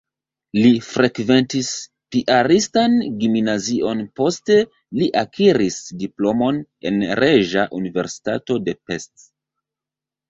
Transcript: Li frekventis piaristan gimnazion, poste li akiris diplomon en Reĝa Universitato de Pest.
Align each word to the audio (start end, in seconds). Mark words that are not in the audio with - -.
Li 0.61 0.69
frekventis 0.85 1.67
piaristan 2.15 2.95
gimnazion, 3.19 4.01
poste 4.21 4.57
li 5.01 5.11
akiris 5.21 5.77
diplomon 6.05 6.61
en 6.91 6.99
Reĝa 7.23 7.69
Universitato 7.83 8.63
de 8.69 8.77
Pest. 8.89 9.29